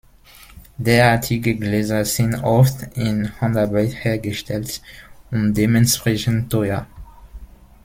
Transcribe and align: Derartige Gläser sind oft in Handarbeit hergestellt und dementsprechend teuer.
Derartige 0.79 1.55
Gläser 1.57 2.05
sind 2.05 2.41
oft 2.43 2.81
in 2.97 3.39
Handarbeit 3.39 4.03
hergestellt 4.03 4.81
und 5.29 5.53
dementsprechend 5.53 6.51
teuer. 6.51 6.87